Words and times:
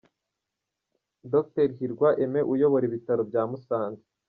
Dr 1.31 1.65
Hirwa 1.77 2.09
Aimé 2.21 2.41
Uyobora 2.53 2.83
ibitaro 2.89 3.21
bya 3.29 3.41
Musanze 3.49 4.05